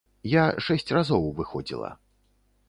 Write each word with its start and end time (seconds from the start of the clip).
Я 0.35 0.45
шэсць 0.67 0.89
разоў 0.97 1.29
выходзіла. 1.41 1.93